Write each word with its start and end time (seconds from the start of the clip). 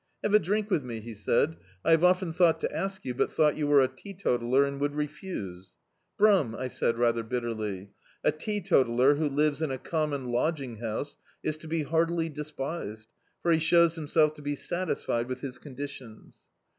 "Have 0.23 0.33
a 0.33 0.39
drink 0.39 0.71
with 0.71 0.83
me," 0.83 0.99
he 0.99 1.13
said, 1.13 1.57
"I 1.85 1.91
have 1.91 2.03
often 2.03 2.33
thought 2.33 2.59
to 2.61 2.75
ask 2.75 3.05
you, 3.05 3.13
but 3.13 3.29
thou^t 3.29 3.55
you 3.55 3.67
were 3.67 3.81
a 3.81 3.87
teetotaller 3.87 4.65
and 4.67 4.81
would 4.81 4.95
refuse."" 4.95 5.75
'Brumm,*" 6.17 6.55
I 6.55 6.69
said, 6.69 6.97
rather 6.97 7.21
bitterly, 7.21 7.91
"a 8.23 8.31
teetotaller 8.31 9.13
who 9.17 9.29
lives 9.29 9.61
in 9.61 9.69
a 9.69 9.77
common 9.77 10.25
lod^ng 10.29 10.79
house 10.79 11.17
is 11.43 11.55
to 11.57 11.67
be 11.67 11.83
heartily 11.83 12.29
despised, 12.29 13.09
for 13.43 13.51
he 13.51 13.59
shows 13.59 13.93
himself 13.93 14.33
to 14.33 14.41
be 14.41 14.55
satisfied 14.55 15.27
with 15.27 15.41
his 15.41 15.59
conditions." 15.59 16.49